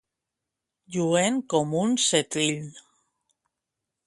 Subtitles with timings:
[0.95, 2.75] Lluent com un setrill.